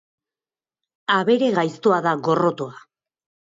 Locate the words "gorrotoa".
2.31-2.83